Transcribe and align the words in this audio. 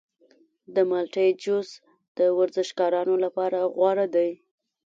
د 0.75 0.77
مالټې 0.89 1.27
جوس 1.43 1.69
د 2.17 2.19
ورزشکارانو 2.37 3.15
لپاره 3.25 3.59
غوره 3.75 4.05
دی. 4.15 4.31